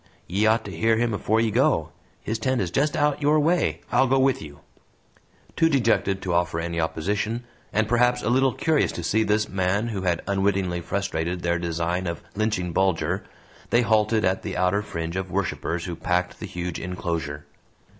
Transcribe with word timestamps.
Ye 0.25 0.47
ought 0.47 0.65
to 0.65 0.75
hear 0.75 0.97
him 0.97 1.13
afore 1.13 1.39
you 1.41 1.51
go. 1.51 1.91
His 2.23 2.39
tent 2.39 2.59
is 2.59 2.71
just 2.71 2.97
out 2.97 3.21
your 3.21 3.39
way. 3.39 3.81
I'll 3.91 4.07
go 4.07 4.17
with 4.17 4.41
you." 4.41 4.61
Too 5.55 5.69
dejected 5.69 6.23
to 6.23 6.33
offer 6.33 6.59
any 6.59 6.79
opposition, 6.81 7.43
and 7.71 7.87
perhaps 7.87 8.23
a 8.23 8.29
little 8.31 8.51
curious 8.51 8.91
to 8.93 9.03
see 9.03 9.21
this 9.23 9.47
man 9.47 9.89
who 9.89 10.01
had 10.01 10.23
unwittingly 10.25 10.81
frustrated 10.81 11.43
their 11.43 11.59
design 11.59 12.07
of 12.07 12.23
lynching 12.35 12.73
Bulger, 12.73 13.25
they 13.69 13.83
halted 13.83 14.25
at 14.25 14.41
the 14.41 14.57
outer 14.57 14.81
fringe 14.81 15.15
of 15.15 15.29
worshipers 15.29 15.85
who 15.85 15.95
packed 15.95 16.39
the 16.39 16.47
huge 16.47 16.79
inclosure. 16.79 17.45